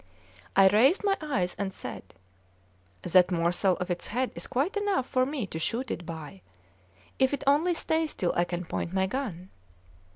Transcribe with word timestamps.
I 0.55 0.67
raised 0.67 1.03
my 1.03 1.15
eyes, 1.21 1.55
and 1.59 1.71
said: 1.71 2.01
"That 3.03 3.29
morsel 3.29 3.77
of 3.77 3.91
its 3.91 4.07
head 4.07 4.31
is 4.33 4.47
quite 4.47 4.75
enough 4.75 5.05
for 5.05 5.27
me 5.27 5.45
to 5.45 5.59
shoot 5.59 5.91
it 5.91 6.07
by, 6.07 6.41
if 7.19 7.35
it 7.35 7.43
only 7.45 7.75
stays 7.75 8.15
till 8.15 8.33
I 8.35 8.45
can 8.45 8.65
point 8.65 8.93
my 8.93 9.05
gun." 9.05 9.51